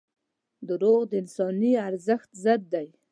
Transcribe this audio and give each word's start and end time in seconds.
•دروغ 0.67 0.99
د 1.11 1.13
انساني 1.21 1.71
ارزښت 1.87 2.29
ضد 2.43 2.61
دي. 2.73 2.87